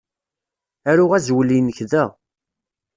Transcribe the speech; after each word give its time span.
Aru 0.89 1.05
azwel-inek 1.17 1.79
da. 1.91 2.05